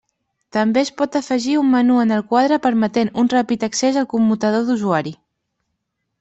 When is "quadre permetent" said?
2.31-3.13